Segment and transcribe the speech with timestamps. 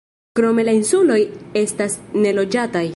[0.37, 1.19] Krome la insuloj
[1.65, 2.87] estas neloĝataj.